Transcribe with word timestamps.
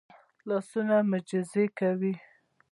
لاسونه 0.47 0.95
معجزې 1.09 1.63
کوي 1.77 2.13